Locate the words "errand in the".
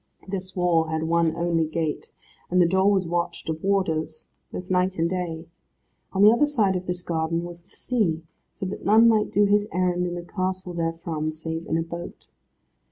9.71-10.23